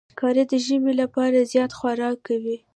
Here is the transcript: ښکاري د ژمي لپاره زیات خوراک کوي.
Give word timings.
ښکاري 0.13 0.43
د 0.51 0.53
ژمي 0.65 0.93
لپاره 1.01 1.47
زیات 1.51 1.71
خوراک 1.79 2.17
کوي. 2.27 2.57